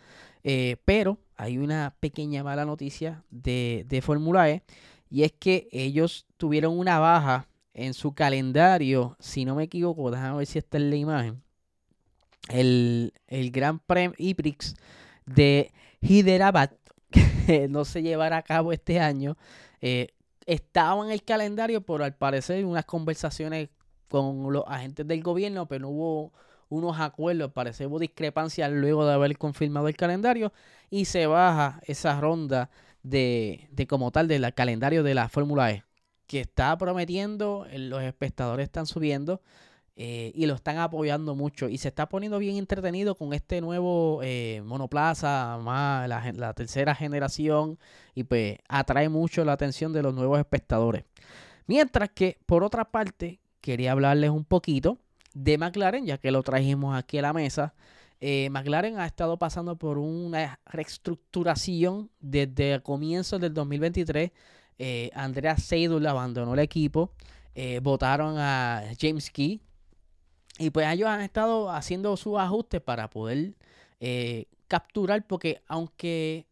Eh, 0.42 0.76
pero 0.85 1.18
hay 1.37 1.59
una 1.59 1.95
pequeña 2.00 2.42
mala 2.42 2.64
noticia 2.64 3.25
de, 3.30 3.85
de 3.88 4.00
Fórmula 4.00 4.49
E 4.49 4.62
y 5.11 5.23
es 5.23 5.33
que 5.33 5.68
ellos 5.71 6.26
tuvieron 6.37 6.78
una 6.78 6.99
baja 6.99 7.49
en 7.75 7.92
su 7.92 8.14
calendario, 8.14 9.16
si 9.21 9.45
no 9.45 9.54
me 9.54 9.64
equivoco, 9.64 10.11
déjame 10.11 10.38
ver 10.38 10.47
si 10.47 10.59
está 10.59 10.78
en 10.78 10.90
la 10.90 10.97
imagen. 10.97 11.42
El, 12.49 13.12
el 13.26 13.50
Gran 13.50 13.80
Premio 13.80 14.14
Iprix 14.18 14.75
de 15.26 15.73
Hyderabad, 16.00 16.71
que 17.11 17.68
no 17.68 17.85
se 17.85 18.02
llevará 18.02 18.38
a 18.38 18.42
cabo 18.42 18.73
este 18.73 18.99
año, 18.99 19.37
eh, 19.83 20.09
estaba 20.47 21.05
en 21.05 21.12
el 21.12 21.23
calendario, 21.25 21.83
pero 21.83 22.05
al 22.05 22.15
parecer 22.15 22.65
unas 22.65 22.85
conversaciones 22.85 23.69
con 24.09 24.53
los 24.53 24.65
agentes 24.67 25.07
del 25.07 25.23
gobierno, 25.23 25.67
pero 25.67 25.83
no 25.83 25.88
hubo 25.91 26.33
unos 26.69 26.99
acuerdos, 27.00 27.53
parece 27.53 27.87
hubo 27.87 27.99
discrepancias 27.99 28.71
luego 28.73 29.07
de 29.07 29.15
haber 29.15 29.37
confirmado 29.38 29.88
el 29.88 29.97
calendario 29.97 30.53
y 30.91 31.05
se 31.07 31.26
baja 31.26 31.81
esa 31.85 32.21
ronda 32.21 32.71
de, 33.03 33.69
de 33.73 33.87
como 33.87 34.11
tal 34.11 34.29
del 34.29 34.53
calendario 34.55 35.03
de 35.03 35.15
la 35.15 35.29
Fórmula 35.29 35.71
E 35.73 35.85
que 36.26 36.41
está 36.41 36.76
prometiendo, 36.76 37.67
eh, 37.71 37.79
los 37.79 38.03
espectadores 38.03 38.65
están 38.65 38.87
subiendo 38.87 39.41
eh, 39.99 40.31
y 40.35 40.45
lo 40.45 40.55
están 40.55 40.76
apoyando 40.76 41.35
mucho 41.35 41.71
y 41.71 41.79
se 41.79 41.88
está 41.88 42.07
poniendo 42.07 42.38
bien 42.38 42.57
entretenido 42.57 43.15
con 43.15 43.33
este 43.33 43.62
nuevo 43.62 44.21
eh, 44.23 44.61
monoplaza, 44.62 45.59
más 45.62 46.07
la, 46.07 46.53
tercera 46.53 46.95
generación 46.95 47.79
y 48.15 48.25
pues 48.25 48.59
atrae 48.69 49.09
mucho 49.09 49.43
la 49.47 49.53
atención 49.53 49.95
de 49.95 50.03
los 50.03 50.12
nuevos 50.12 50.38
espectadores. 50.38 51.05
Mientras 51.67 52.11
que 52.11 52.38
por 52.45 52.62
otra 52.62 52.85
parte 52.85 53.41
quería 53.62 53.93
hablarles 53.93 54.29
un 54.29 54.45
poquito 54.45 54.99
de 55.33 55.57
McLaren, 55.57 56.05
ya 56.05 56.19
que 56.19 56.31
lo 56.31 56.43
trajimos 56.43 56.95
aquí 56.95 57.17
a 57.17 57.23
la 57.23 57.33
mesa. 57.33 57.73
Eh, 58.21 58.50
McLaren 58.50 58.99
ha 58.99 59.07
estado 59.07 59.38
pasando 59.38 59.76
por 59.76 59.97
una 59.97 60.61
reestructuración 60.67 62.11
desde 62.21 62.83
comienzos 62.83 63.41
del 63.41 63.55
2023. 63.55 64.31
Eh, 64.79 65.11
Andrea 65.15 65.57
Seidel 65.57 66.07
abandonó 66.07 66.53
el 66.53 66.61
equipo. 66.61 67.12
Votaron 67.81 68.37
a 68.38 68.83
James 69.00 69.31
Key. 69.31 69.62
Y 70.58 70.70
pues 70.70 70.86
ellos 70.88 71.08
han 71.08 71.20
estado 71.20 71.70
haciendo 71.70 72.16
sus 72.16 72.38
ajustes 72.38 72.80
para 72.80 73.10
poder 73.10 73.54
capturar, 74.68 75.26
porque 75.26 75.62
aunque 75.66 76.46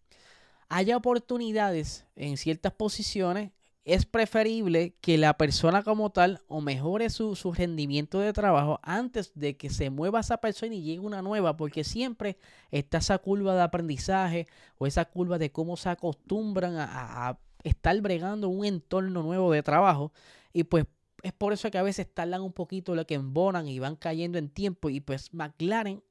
haya 0.68 0.96
oportunidades 0.96 2.06
en 2.16 2.36
ciertas 2.36 2.72
posiciones, 2.72 3.50
es 3.84 4.06
preferible 4.06 4.94
que 5.02 5.18
la 5.18 5.36
persona 5.36 5.82
como 5.82 6.10
tal 6.10 6.40
o 6.48 6.62
mejore 6.62 7.10
su, 7.10 7.34
rendimiento 7.54 8.18
de 8.18 8.32
trabajo 8.32 8.80
antes 8.82 9.32
de 9.34 9.56
que 9.58 9.68
se 9.68 9.90
mueva 9.90 10.20
esa 10.20 10.38
persona 10.38 10.74
y 10.74 10.82
llegue 10.82 11.00
una 11.00 11.20
nueva, 11.20 11.56
porque 11.56 11.84
siempre 11.84 12.38
está 12.70 12.98
esa 12.98 13.18
curva 13.18 13.54
de 13.54 13.62
aprendizaje 13.62 14.46
o 14.78 14.86
esa 14.86 15.04
curva 15.04 15.36
de 15.38 15.52
cómo 15.52 15.76
se 15.76 15.90
acostumbran 15.90 16.76
a, 16.78 17.38
estar 17.62 17.98
bregando 18.02 18.48
un 18.48 18.66
entorno 18.66 19.22
nuevo 19.22 19.50
de 19.50 19.62
trabajo. 19.62 20.12
Y 20.52 20.64
pues 20.64 20.84
es 21.24 21.32
por 21.32 21.54
eso 21.54 21.70
que 21.70 21.78
a 21.78 21.82
veces 21.82 22.06
tardan 22.12 22.42
un 22.42 22.52
poquito 22.52 22.94
lo 22.94 23.06
que 23.06 23.14
embonan 23.14 23.66
y 23.66 23.78
van 23.78 23.96
cayendo 23.96 24.38
en 24.38 24.50
tiempo 24.50 24.90
y 24.90 25.00
pues 25.00 25.32
McLaren 25.32 26.02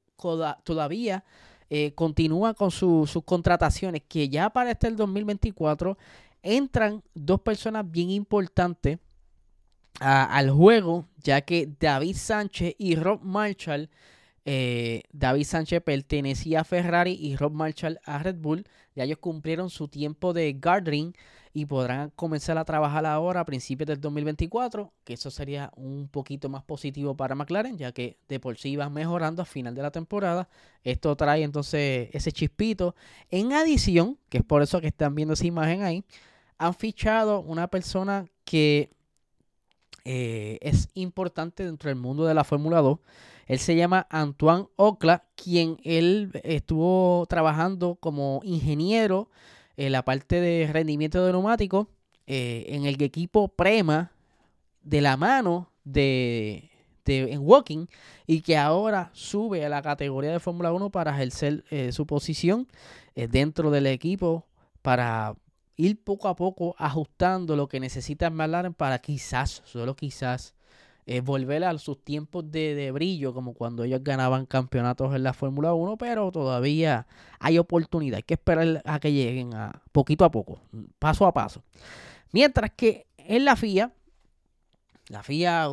todavía 0.64 1.24
eh, 1.70 1.94
continúa 1.94 2.56
con 2.56 2.72
sus 2.72 3.12
contrataciones 3.24 4.02
que 4.08 4.28
ya 4.28 4.50
para 4.50 4.72
este 4.72 4.88
el 4.88 4.96
2024 4.96 5.98
entran 6.42 7.04
dos 7.14 7.42
personas 7.42 7.90
bien 7.90 8.10
importantes 8.10 8.98
al 10.00 10.50
juego, 10.50 11.06
ya 11.18 11.42
que 11.42 11.70
David 11.80 12.16
Sánchez 12.16 12.74
y 12.80 12.96
Rob 12.96 13.22
Marshall, 13.22 13.92
eh, 14.46 15.04
David 15.12 15.46
Sánchez 15.46 15.82
pertenecía 15.82 16.62
a 16.62 16.64
Ferrari 16.64 17.14
y 17.14 17.36
Rob 17.36 17.54
Marshall 17.54 18.00
a 18.04 18.20
Red 18.20 18.36
Bull, 18.36 18.66
ya 18.96 19.06
ellos 19.06 19.20
cumplieron 19.20 19.70
su 19.70 19.88
tiempo 19.88 20.34
de 20.34 20.54
guarding 20.54 21.14
y 21.54 21.66
podrán 21.68 22.10
comenzar 22.16 22.58
a 22.58 22.66
trabajar 22.66 23.06
ahora 23.06 23.42
a 23.42 23.46
principios 23.46 23.88
del 23.88 24.02
2024, 24.02 24.92
que 25.04 25.14
eso 25.14 25.30
sería 25.30 25.72
un 25.76 26.08
poquito 26.08 26.50
más 26.50 26.64
positivo 26.64 27.16
para 27.16 27.36
McLaren, 27.36 27.78
ya 27.78 27.92
que 27.92 28.18
de 28.28 28.40
por 28.40 28.58
sí 28.58 28.76
van 28.76 28.92
mejorando 28.92 29.44
a 29.44 29.46
final 29.46 29.76
de 29.76 29.84
la 29.84 29.92
temporada. 29.92 30.50
Esto 30.84 31.16
trae 31.16 31.44
entonces 31.44 32.10
ese 32.12 32.32
chispito. 32.32 32.96
En 33.30 33.54
adición, 33.54 34.18
que 34.30 34.40
es 34.40 34.44
por 34.44 34.64
eso 34.64 34.82
que 34.82 34.88
están 34.88 35.14
viendo 35.14 35.36
esa 35.36 35.46
imagen 35.46 35.84
ahí, 35.84 36.04
han 36.58 36.74
fichado 36.74 37.42
una 37.42 37.68
persona 37.68 38.26
que 38.46 38.90
eh, 40.06 40.58
es 40.62 40.90
importante 40.96 41.66
dentro 41.66 41.90
del 41.90 42.00
mundo 42.00 42.26
de 42.26 42.34
la 42.34 42.44
Fórmula 42.44 42.82
2. 42.82 43.00
Él 43.48 43.60
se 43.60 43.76
llama 43.76 44.08
Antoine 44.10 44.68
Ocla, 44.76 45.26
quien 45.36 45.78
él 45.84 46.32
estuvo 46.44 47.26
trabajando 47.28 47.96
como 47.96 48.42
ingeniero 48.44 49.30
en 49.76 49.92
la 49.92 50.04
parte 50.04 50.40
de 50.40 50.70
rendimiento 50.72 51.26
de 51.26 51.32
neumáticos 51.32 51.88
eh, 52.28 52.66
en 52.70 52.86
el 52.86 53.02
equipo 53.02 53.50
Prema 53.50 54.12
de 54.82 55.02
la 55.02 55.18
mano 55.18 55.70
de, 55.84 56.70
en 57.06 57.40
Walking 57.42 57.88
y 58.28 58.42
que 58.42 58.58
ahora 58.58 59.10
sube 59.14 59.66
a 59.66 59.70
la 59.70 59.82
categoría 59.82 60.32
de 60.32 60.40
Fórmula 60.40 60.72
1 60.72 60.90
para 60.90 61.12
ejercer 61.12 61.66
eh, 61.70 61.92
su 61.92 62.06
posición 62.06 62.68
dentro 63.16 63.70
del 63.70 63.86
equipo 63.86 64.48
para 64.82 65.36
ir 65.76 66.04
poco 66.04 66.28
a 66.28 66.36
poco 66.36 66.76
ajustando 66.78 67.56
lo 67.56 67.68
que 67.68 67.80
necesita 67.80 68.30
McLaren 68.30 68.74
para 68.74 69.00
quizás, 69.00 69.62
solo 69.66 69.96
quizás, 69.96 70.54
eh, 71.06 71.22
volver 71.22 71.64
a 71.64 71.78
sus 71.78 72.04
tiempos 72.04 72.50
de, 72.52 72.92
brillo, 72.92 73.34
como 73.34 73.54
cuando 73.54 73.84
ellos 73.84 74.04
ganaban 74.04 74.46
campeonatos 74.46 75.14
en 75.16 75.24
la 75.24 75.34
Fórmula 75.34 75.74
1, 75.74 75.98
pero 75.98 76.32
todavía 76.32 77.08
hay 77.40 77.58
oportunidad. 77.58 78.18
Hay 78.18 78.24
que 78.24 78.36
esperar 78.36 78.82
a 78.86 79.00
que 79.00 79.12
lleguen 79.12 79.54
a 79.54 79.82
poquito 79.92 80.26
a 80.26 80.32
poco, 80.32 80.60
paso 81.00 81.26
a 81.26 81.34
paso. 81.34 81.64
Mientras 82.32 82.72
que 82.72 83.06
en 83.18 83.46
la 83.46 83.56
FIA, 83.56 83.92
la 85.10 85.24
FIA 85.24 85.70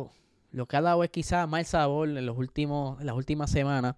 lo 0.51 0.65
que 0.67 0.77
ha 0.77 0.81
dado 0.81 1.03
es 1.03 1.09
quizás 1.09 1.47
mal 1.47 1.65
sabor 1.65 2.09
en, 2.09 2.25
los 2.25 2.37
últimos, 2.37 2.99
en 2.99 3.07
las 3.07 3.15
últimas 3.15 3.49
semanas 3.49 3.95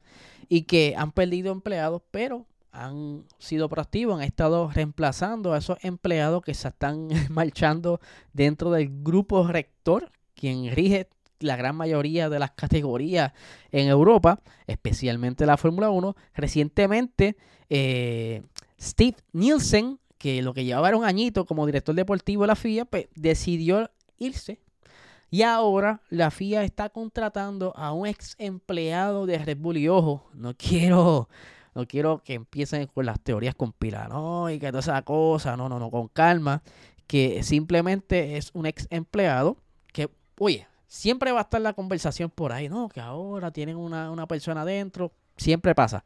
y 0.50 0.64
que 0.64 0.94
han 0.98 1.12
perdido 1.12 1.52
empleados, 1.52 2.02
pero 2.12 2.46
han 2.72 3.26
sido 3.38 3.70
proactivos, 3.70 4.18
han 4.18 4.24
estado 4.24 4.70
reemplazando 4.72 5.54
a 5.54 5.58
esos 5.58 5.78
empleados 5.84 6.44
que 6.44 6.54
se 6.54 6.68
están 6.68 7.10
marchando 7.30 8.00
dentro 8.34 8.72
del 8.72 9.04
grupo 9.04 9.48
rector, 9.48 10.12
quien 10.36 10.72
rige 10.76 11.08
la 11.44 11.56
gran 11.56 11.76
mayoría 11.76 12.30
de 12.30 12.40
las 12.40 12.52
categorías 12.52 13.34
en 13.72 13.88
Europa, 13.88 14.42
especialmente 14.68 15.46
la 15.46 15.58
Fórmula 15.58 15.90
1. 15.90 16.16
Recientemente, 16.34 17.38
eh, 17.70 18.44
Steve 18.80 19.18
Nielsen, 19.32 20.00
que 20.18 20.42
lo 20.42 20.54
que 20.54 20.66
llevaba 20.66 20.90
era 20.90 20.98
un 20.98 21.06
añito 21.06 21.46
como 21.46 21.66
director 21.66 21.96
deportivo 21.96 22.44
de 22.44 22.48
la 22.48 22.56
FIA, 22.56 22.86
pues, 22.86 23.08
decidió 23.16 23.90
irse. 24.18 24.60
Y 25.30 25.42
ahora 25.42 26.02
la 26.10 26.30
FIA 26.30 26.64
está 26.64 26.90
contratando 26.90 27.76
a 27.76 27.92
un 27.92 28.08
ex 28.08 28.36
empleado 28.38 29.26
de 29.26 29.40
Red 29.40 29.58
Bull. 29.58 29.78
Y 29.78 29.88
ojo, 29.88 30.30
no 30.34 30.56
quiero 30.56 31.28
no 31.76 31.88
quiero 31.88 32.22
que 32.24 32.36
empiecen 32.36 32.88
con 32.88 33.06
las 33.06 33.20
teorías 33.20 33.56
que 34.60 34.68
toda 34.68 34.80
esa 34.80 35.02
cosa. 35.02 35.58
No, 35.58 35.70
no, 35.70 35.80
no, 35.80 35.90
con 35.90 36.08
calma. 36.08 36.62
Que 37.08 37.44
simplemente 37.44 38.38
es 38.38 38.52
un 38.54 38.66
ex 38.66 38.88
empleado 38.90 39.58
que, 39.92 40.10
oye, 40.40 40.68
siempre 40.94 41.32
va 41.32 41.40
a 41.40 41.42
estar 41.42 41.60
la 41.60 41.74
conversación 41.74 42.30
por 42.30 42.52
ahí, 42.52 42.70
¿no? 42.70 42.88
Que 42.88 43.02
ahora 43.02 43.50
tienen 43.50 43.78
una, 43.78 44.12
una 44.12 44.28
persona 44.28 44.62
adentro, 44.62 45.12
siempre 45.36 45.74
pasa. 45.74 46.06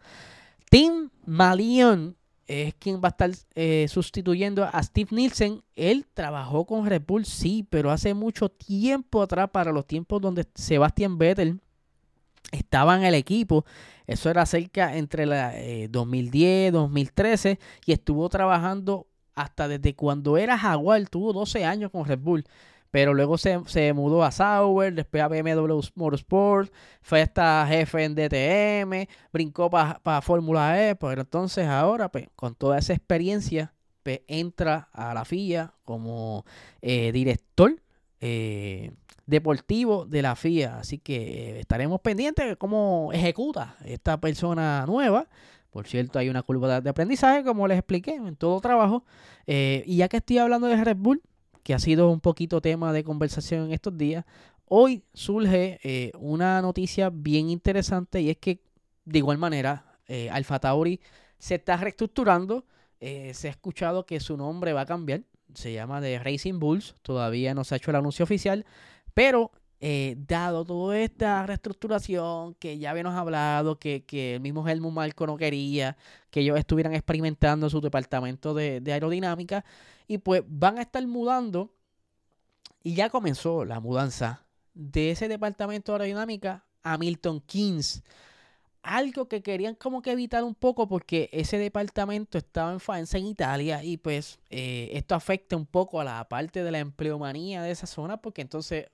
Tim 0.69 1.09
Malion 1.25 2.15
es 2.47 2.73
quien 2.75 3.01
va 3.01 3.09
a 3.09 3.11
estar 3.11 3.29
eh, 3.55 3.87
sustituyendo 3.89 4.63
a 4.63 4.81
Steve 4.81 5.09
Nielsen. 5.11 5.61
Él 5.75 6.05
trabajó 6.13 6.65
con 6.65 6.85
Red 6.85 7.01
Bull, 7.05 7.25
sí, 7.25 7.67
pero 7.69 7.91
hace 7.91 8.13
mucho 8.13 8.47
tiempo 8.47 9.21
atrás, 9.21 9.49
para 9.51 9.73
los 9.73 9.85
tiempos 9.85 10.21
donde 10.21 10.47
Sebastian 10.55 11.17
Vettel 11.17 11.59
estaba 12.53 12.95
en 12.95 13.03
el 13.03 13.15
equipo. 13.15 13.65
Eso 14.05 14.29
era 14.29 14.45
cerca 14.45 14.95
entre 14.95 15.25
la 15.25 15.53
2010, 15.89 16.69
eh, 16.69 16.71
2013 16.71 17.59
y 17.85 17.91
estuvo 17.91 18.29
trabajando 18.29 19.05
hasta 19.35 19.67
desde 19.67 19.95
cuando 19.95 20.37
era 20.37 20.57
Jaguar. 20.57 21.09
Tuvo 21.09 21.33
12 21.33 21.65
años 21.65 21.91
con 21.91 22.05
Red 22.05 22.19
Bull. 22.19 22.45
Pero 22.91 23.13
luego 23.13 23.37
se, 23.37 23.93
mudó 23.93 24.23
a 24.23 24.31
Sauber, 24.31 24.93
después 24.93 25.21
a 25.21 25.27
BMW 25.27 25.79
Motorsport, 25.95 26.71
fue 27.01 27.21
hasta 27.21 27.65
jefe 27.67 28.03
en 28.03 28.15
DTM, 28.15 29.07
brincó 29.31 29.69
para 29.69 30.21
Fórmula 30.21 30.81
E, 30.89 30.95
pero 30.95 31.21
entonces 31.21 31.67
ahora, 31.67 32.09
pues, 32.09 32.27
con 32.35 32.55
toda 32.55 32.77
esa 32.77 32.93
experiencia, 32.93 33.73
pues, 34.07 34.21
entra 34.27 34.87
a 34.93 35.13
la 35.13 35.25
FIA 35.25 35.73
como 35.83 36.45
eh, 36.81 37.11
director 37.11 37.75
eh, 38.21 38.91
deportivo 39.25 40.05
de 40.05 40.21
la 40.21 40.35
FIA. 40.37 40.79
Así 40.79 40.97
que 40.97 41.57
eh, 41.57 41.59
estaremos 41.59 41.99
pendientes 41.99 42.47
de 42.47 42.55
cómo 42.55 43.11
ejecuta 43.11 43.75
esta 43.83 44.17
persona 44.21 44.85
nueva. 44.87 45.27
Por 45.71 45.87
cierto, 45.87 46.19
hay 46.19 46.29
una 46.29 46.41
curva 46.41 46.79
de 46.79 46.89
aprendizaje, 46.89 47.43
como 47.43 47.67
les 47.67 47.77
expliqué, 47.77 48.15
en 48.15 48.37
todo 48.37 48.61
trabajo. 48.61 49.03
y 49.45 49.97
ya 49.97 50.07
que 50.07 50.17
estoy 50.17 50.37
hablando 50.37 50.67
de 50.67 50.81
Red 50.81 50.95
Bull, 50.97 51.21
que 51.67 51.73
ha 51.73 51.79
sido 51.79 52.09
un 52.09 52.21
poquito 52.21 52.61
tema 52.61 52.93
de 52.93 53.03
conversación 53.03 53.65
en 53.65 53.73
estos 53.73 53.97
días, 53.97 54.23
hoy 54.67 55.03
surge 55.13 55.81
eh, 55.83 56.13
una 56.17 56.61
noticia 56.61 57.09
bien 57.09 57.49
interesante 57.49 58.21
y 58.21 58.29
es 58.29 58.37
que 58.37 58.61
de 59.03 59.17
igual 59.17 59.37
manera 59.37 59.83
eh, 60.07 60.29
Alfa 60.29 60.59
Tauri 60.59 61.01
se 61.37 61.55
está 61.55 61.75
reestructurando. 61.75 62.63
Eh, 63.01 63.33
se 63.33 63.49
ha 63.49 63.51
escuchado 63.51 64.05
que 64.05 64.21
su 64.21 64.37
nombre 64.37 64.71
va 64.71 64.79
a 64.79 64.85
cambiar. 64.85 65.23
Se 65.55 65.73
llama 65.73 65.99
de 65.99 66.19
Racing 66.19 66.57
Bulls. 66.57 66.95
Todavía 67.01 67.53
no 67.53 67.65
se 67.65 67.75
ha 67.75 67.79
hecho 67.79 67.91
el 67.91 67.97
anuncio 67.97 68.23
oficial. 68.23 68.65
Pero 69.13 69.51
dado 70.27 70.65
toda 70.65 70.99
esta 70.99 71.45
reestructuración 71.45 72.55
que 72.55 72.77
ya 72.77 72.91
habíamos 72.91 73.15
hablado, 73.15 73.77
que, 73.79 74.03
el 74.09 74.41
mismo 74.41 74.67
Helmut 74.67 74.93
Marco 74.93 75.27
no 75.27 75.37
quería 75.37 75.97
que 76.29 76.39
ellos 76.41 76.57
estuvieran 76.57 76.93
experimentando 76.93 77.69
su 77.69 77.81
departamento 77.81 78.53
de 78.53 78.81
aerodinámica, 78.91 79.63
y 80.07 80.17
pues 80.17 80.43
van 80.47 80.77
a 80.77 80.81
estar 80.81 81.05
mudando. 81.05 81.73
Y 82.83 82.95
ya 82.95 83.09
comenzó 83.09 83.65
la 83.65 83.79
mudanza 83.79 84.45
de 84.73 85.11
ese 85.11 85.27
departamento 85.27 85.91
de 85.91 85.95
aerodinámica 85.95 86.65
a 86.83 86.97
Milton 86.97 87.41
Keynes. 87.41 88.03
Algo 88.81 89.27
que 89.27 89.41
querían 89.43 89.75
como 89.75 90.01
que 90.01 90.11
evitar 90.11 90.45
un 90.45 90.55
poco 90.55 90.87
porque 90.87 91.29
ese 91.33 91.57
departamento 91.57 92.37
estaba 92.37 92.71
en 92.71 92.79
Faenza, 92.79 93.17
en 93.17 93.25
Italia, 93.25 93.83
y 93.83 93.97
pues 93.97 94.39
eh, 94.49 94.89
esto 94.93 95.15
afecta 95.15 95.57
un 95.57 95.65
poco 95.65 95.99
a 95.99 96.05
la 96.05 96.29
parte 96.29 96.63
de 96.63 96.71
la 96.71 96.79
empleomanía 96.79 97.61
de 97.61 97.71
esa 97.71 97.87
zona, 97.87 98.21
porque 98.21 98.41
entonces 98.41 98.87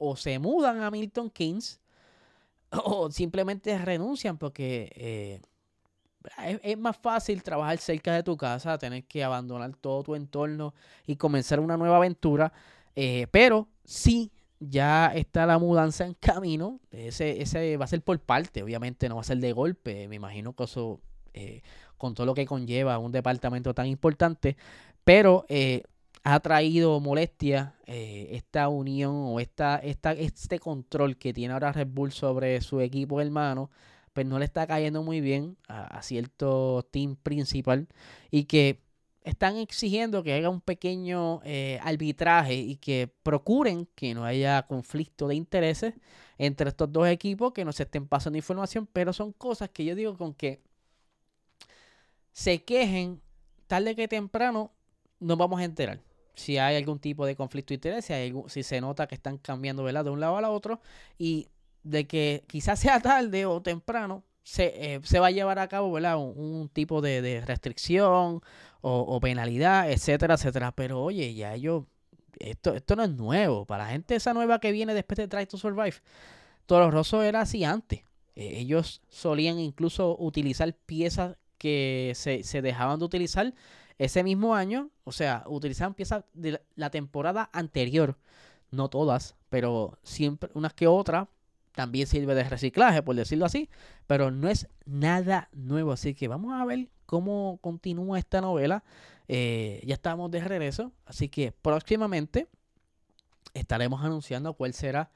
o 0.00 0.16
se 0.16 0.38
mudan 0.38 0.80
a 0.80 0.90
Milton 0.90 1.30
Keynes 1.30 1.78
o 2.70 3.10
simplemente 3.10 3.76
renuncian 3.78 4.38
porque 4.38 4.90
eh, 4.96 5.40
es, 6.62 6.78
más 6.78 6.96
fácil 6.96 7.42
trabajar 7.42 7.78
cerca 7.78 8.14
de 8.14 8.22
tu 8.22 8.36
casa, 8.36 8.78
tener 8.78 9.04
que 9.04 9.22
abandonar 9.22 9.76
todo 9.76 10.02
tu 10.02 10.14
entorno 10.14 10.74
y 11.06 11.16
comenzar 11.16 11.60
una 11.60 11.76
nueva 11.76 11.96
aventura. 11.96 12.52
Eh, 12.96 13.26
pero 13.30 13.68
sí, 13.84 14.32
ya 14.58 15.12
está 15.14 15.44
la 15.44 15.58
mudanza 15.58 16.06
en 16.06 16.14
camino. 16.14 16.80
Ese, 16.90 17.42
ese 17.42 17.76
va 17.76 17.84
a 17.84 17.88
ser 17.88 18.02
por 18.02 18.18
parte, 18.20 18.62
obviamente 18.62 19.08
no 19.08 19.16
va 19.16 19.20
a 19.20 19.24
ser 19.24 19.38
de 19.38 19.52
golpe. 19.52 20.08
Me 20.08 20.16
imagino 20.16 20.54
que 20.54 20.64
eso, 20.64 21.00
eh, 21.34 21.62
con 21.98 22.14
todo 22.14 22.26
lo 22.26 22.34
que 22.34 22.46
conlleva 22.46 22.98
un 22.98 23.12
departamento 23.12 23.74
tan 23.74 23.86
importante, 23.86 24.56
pero 25.04 25.44
ha 26.22 26.40
traído 26.40 27.00
molestia 27.00 27.74
esta 27.86 28.68
unión 28.68 29.14
o 29.14 29.40
esta, 29.40 29.76
esta, 29.78 30.12
este 30.12 30.58
control 30.58 31.16
que 31.16 31.32
tiene 31.32 31.54
ahora 31.54 31.72
Red 31.72 31.88
Bull 31.88 32.12
sobre 32.12 32.60
su 32.60 32.80
equipo 32.80 33.20
hermano 33.20 33.70
pues 34.12 34.26
no 34.26 34.38
le 34.38 34.44
está 34.44 34.66
cayendo 34.66 35.02
muy 35.02 35.20
bien 35.20 35.56
a, 35.68 36.02
cierto 36.02 36.86
team 36.90 37.16
principal 37.16 37.88
y 38.30 38.44
que 38.44 38.80
están 39.22 39.56
exigiendo 39.56 40.22
que 40.22 40.32
haya 40.32 40.50
un 40.50 40.60
pequeño 40.60 41.40
eh, 41.44 41.78
arbitraje 41.82 42.54
y 42.54 42.76
que 42.76 43.12
procuren 43.22 43.86
que 43.94 44.14
no 44.14 44.24
haya 44.24 44.62
conflicto 44.66 45.28
de 45.28 45.34
intereses 45.34 45.94
entre 46.38 46.70
estos 46.70 46.90
dos 46.90 47.06
equipos, 47.06 47.52
que 47.52 47.64
no 47.64 47.72
se 47.72 47.82
estén 47.82 48.06
pasando 48.06 48.38
información, 48.38 48.88
pero 48.92 49.12
son 49.12 49.32
cosas 49.32 49.68
que 49.68 49.84
yo 49.84 49.94
digo 49.94 50.16
con 50.16 50.34
que 50.34 50.62
se 52.32 52.62
quejen 52.64 53.20
tarde 53.66 53.94
que 53.94 54.08
temprano, 54.08 54.72
nos 55.20 55.36
vamos 55.36 55.60
a 55.60 55.64
enterar. 55.64 56.00
Si 56.34 56.58
hay 56.58 56.76
algún 56.76 56.98
tipo 56.98 57.26
de 57.26 57.36
conflicto 57.36 57.68
de 57.70 57.76
interés, 57.76 58.04
si, 58.04 58.12
hay 58.12 58.34
si 58.48 58.62
se 58.62 58.80
nota 58.80 59.06
que 59.06 59.14
están 59.14 59.38
cambiando 59.38 59.84
de 59.84 60.10
un 60.10 60.20
lado 60.20 60.36
a 60.36 60.50
otro 60.50 60.80
y 61.18 61.48
de 61.82 62.06
que 62.06 62.44
quizás 62.46 62.78
sea 62.78 63.00
tarde 63.00 63.46
o 63.46 63.60
temprano, 63.62 64.24
se, 64.42 64.94
eh, 64.94 65.00
se 65.02 65.18
va 65.18 65.28
a 65.28 65.30
llevar 65.30 65.58
a 65.58 65.68
cabo. 65.68 65.88
Un, 65.88 66.68
tipo 66.68 67.00
de, 67.00 67.42
restricción 67.46 68.42
o, 68.80 69.20
penalidad, 69.20 69.90
etcétera, 69.90 70.34
etcétera. 70.34 70.72
Pero 70.72 71.02
oye, 71.02 71.34
ya 71.34 71.54
ellos, 71.54 71.84
esto, 72.38 72.74
esto 72.74 72.96
no 72.96 73.04
es 73.04 73.10
nuevo. 73.10 73.66
Para 73.66 73.84
la 73.84 73.90
gente 73.90 74.14
esa 74.14 74.34
nueva 74.34 74.58
que 74.60 74.72
viene 74.72 74.94
después 74.94 75.18
de 75.18 75.28
Try 75.28 75.46
to 75.46 75.58
Survive, 75.58 75.94
Toro 76.66 76.90
Rosso 76.90 77.22
era 77.22 77.42
así 77.42 77.64
antes. 77.64 78.00
Eh, 78.34 78.60
ellos 78.60 79.02
solían 79.08 79.58
incluso 79.58 80.16
utilizar 80.18 80.72
piezas 80.74 81.36
que 81.58 82.12
se, 82.14 82.42
se 82.42 82.62
dejaban 82.62 82.98
de 82.98 83.04
utilizar 83.04 83.54
ese 84.00 84.24
mismo 84.24 84.54
año. 84.54 84.90
O 85.04 85.12
sea, 85.12 85.44
utilizaban 85.46 85.94
piezas 85.94 86.24
de 86.32 86.60
la 86.74 86.90
temporada 86.90 87.50
anterior. 87.52 88.16
No 88.70 88.88
todas, 88.88 89.36
pero 89.50 89.98
siempre 90.02 90.50
unas 90.54 90.72
que 90.72 90.86
otras 90.86 91.28
también 91.72 92.06
sirve 92.06 92.34
de 92.34 92.44
reciclaje, 92.44 93.02
por 93.02 93.14
decirlo 93.14 93.44
así, 93.44 93.68
pero 94.06 94.30
no 94.30 94.48
es 94.48 94.68
nada 94.86 95.48
nuevo. 95.52 95.92
Así 95.92 96.14
que 96.14 96.28
vamos 96.28 96.54
a 96.58 96.64
ver 96.64 96.88
cómo 97.04 97.58
continúa 97.60 98.18
esta 98.18 98.40
novela. 98.40 98.82
Eh, 99.28 99.82
ya 99.84 99.94
estamos 99.94 100.30
de 100.30 100.40
regreso, 100.40 100.92
así 101.04 101.28
que 101.28 101.52
próximamente 101.52 102.48
estaremos 103.54 104.02
anunciando 104.02 104.54
cuál 104.54 104.72
será 104.72 105.10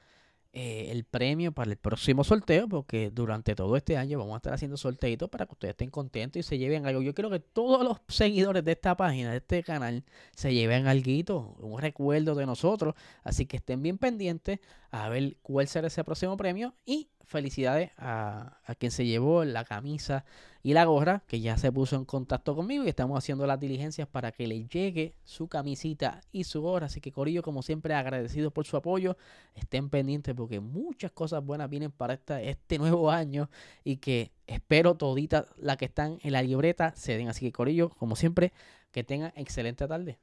eh, 0.57 0.89
el 0.91 1.03
premio 1.03 1.51
para 1.51 1.69
el 1.69 1.75
próximo 1.75 2.23
sorteo, 2.23 2.69
porque 2.69 3.11
durante 3.11 3.55
todo 3.55 3.75
este 3.75 3.97
año 3.97 4.17
vamos 4.17 4.35
a 4.35 4.37
estar 4.37 4.53
haciendo 4.53 4.77
sorteitos 4.77 5.29
para 5.29 5.45
que 5.45 5.51
ustedes 5.51 5.73
estén 5.73 5.89
contentos 5.89 6.39
y 6.39 6.43
se 6.43 6.57
lleven 6.57 6.85
algo. 6.85 7.01
Yo 7.01 7.13
quiero 7.13 7.29
que 7.29 7.41
todos 7.41 7.83
los 7.83 7.97
seguidores 8.07 8.63
de 8.63 8.71
esta 8.71 8.95
página, 8.95 9.31
de 9.31 9.37
este 9.37 9.63
canal, 9.63 10.05
se 10.33 10.53
lleven 10.53 10.87
algo, 10.87 11.57
un 11.59 11.81
recuerdo 11.81 12.35
de 12.35 12.45
nosotros. 12.45 12.95
Así 13.25 13.45
que 13.45 13.57
estén 13.57 13.83
bien 13.83 13.97
pendientes 13.97 14.59
a 14.91 15.09
ver 15.09 15.35
cuál 15.41 15.67
será 15.67 15.87
ese 15.87 16.05
próximo 16.05 16.37
premio 16.37 16.73
y 16.85 17.09
felicidades 17.25 17.91
a, 17.97 18.57
quien 18.77 18.91
se 18.91 19.05
llevó 19.05 19.43
la 19.43 19.65
camisa 19.65 20.25
y 20.63 20.73
la 20.73 20.85
gorra, 20.85 21.23
que 21.27 21.39
ya 21.39 21.57
se 21.57 21.71
puso 21.71 21.95
en 21.95 22.05
contacto 22.05 22.55
conmigo 22.55 22.83
y 22.83 22.89
estamos 22.89 23.17
haciendo 23.17 23.45
las 23.45 23.59
diligencias 23.59 24.07
para 24.07 24.31
que 24.31 24.47
le 24.47 24.65
llegue 24.67 25.15
su 25.23 25.47
camisita 25.47 26.21
y 26.31 26.45
su 26.45 26.61
gorra. 26.61 26.87
Así 26.87 27.01
que 27.01 27.11
Corillo, 27.11 27.43
como 27.43 27.61
siempre, 27.61 27.93
agradecido 27.93 28.51
por 28.51 28.65
su 28.65 28.75
apoyo. 28.77 29.15
Estén 29.53 29.89
pendientes 29.89 30.33
porque 30.33 30.59
muchas 30.59 31.11
cosas 31.11 31.45
buenas 31.45 31.69
vienen 31.69 31.91
para 31.91 32.15
esta, 32.15 32.41
este 32.41 32.79
nuevo 32.79 33.11
año 33.11 33.49
y 33.83 33.97
que 33.97 34.31
espero 34.47 34.95
toditas 34.95 35.45
las 35.57 35.77
que 35.77 35.85
están 35.85 36.19
en 36.23 36.31
la 36.31 36.41
libreta 36.41 36.93
se 36.95 37.15
den. 37.17 37.29
Así 37.29 37.45
que 37.45 37.51
Corillo, 37.51 37.89
como 37.89 38.15
siempre, 38.15 38.51
que 38.91 39.03
tengan 39.03 39.33
excelente 39.35 39.87
tarde. 39.87 40.17